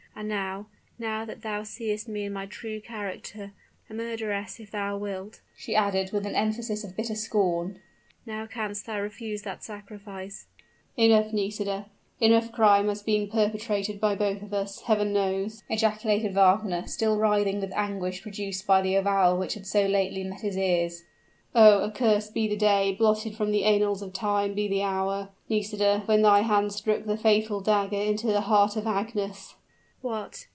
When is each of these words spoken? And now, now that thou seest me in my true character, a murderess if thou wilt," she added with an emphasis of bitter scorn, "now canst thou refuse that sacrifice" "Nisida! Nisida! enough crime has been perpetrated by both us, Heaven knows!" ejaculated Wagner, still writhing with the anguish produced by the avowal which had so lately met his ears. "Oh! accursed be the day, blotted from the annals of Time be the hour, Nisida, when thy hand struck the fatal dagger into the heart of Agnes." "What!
And 0.13 0.27
now, 0.29 0.67
now 0.99 1.25
that 1.25 1.41
thou 1.41 1.63
seest 1.63 2.07
me 2.07 2.25
in 2.25 2.33
my 2.33 2.45
true 2.45 2.79
character, 2.79 3.53
a 3.89 3.93
murderess 3.93 4.59
if 4.59 4.69
thou 4.69 4.95
wilt," 4.95 5.41
she 5.57 5.73
added 5.75 6.11
with 6.11 6.27
an 6.27 6.35
emphasis 6.35 6.83
of 6.83 6.95
bitter 6.95 7.15
scorn, 7.15 7.79
"now 8.23 8.45
canst 8.45 8.85
thou 8.85 8.99
refuse 9.01 9.41
that 9.41 9.63
sacrifice" 9.63 10.45
"Nisida! 10.97 11.31
Nisida! 11.33 11.85
enough 12.19 12.51
crime 12.51 12.87
has 12.89 13.01
been 13.01 13.29
perpetrated 13.31 13.99
by 13.99 14.13
both 14.13 14.53
us, 14.53 14.81
Heaven 14.81 15.11
knows!" 15.11 15.63
ejaculated 15.69 16.35
Wagner, 16.35 16.85
still 16.85 17.17
writhing 17.17 17.59
with 17.61 17.71
the 17.71 17.79
anguish 17.79 18.21
produced 18.21 18.67
by 18.67 18.81
the 18.83 18.95
avowal 18.95 19.39
which 19.39 19.55
had 19.55 19.65
so 19.65 19.87
lately 19.87 20.23
met 20.23 20.41
his 20.41 20.57
ears. 20.57 21.03
"Oh! 21.55 21.83
accursed 21.83 22.35
be 22.35 22.47
the 22.47 22.57
day, 22.57 22.93
blotted 22.93 23.35
from 23.35 23.51
the 23.51 23.63
annals 23.63 24.03
of 24.03 24.13
Time 24.13 24.53
be 24.53 24.67
the 24.67 24.83
hour, 24.83 25.29
Nisida, 25.49 26.03
when 26.05 26.21
thy 26.21 26.41
hand 26.41 26.73
struck 26.73 27.05
the 27.05 27.17
fatal 27.17 27.59
dagger 27.59 27.97
into 27.97 28.27
the 28.27 28.41
heart 28.41 28.75
of 28.75 28.85
Agnes." 28.85 29.55
"What! 30.01 30.47